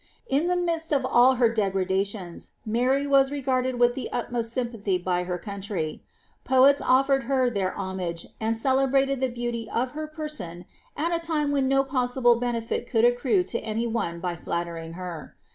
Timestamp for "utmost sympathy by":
4.11-5.23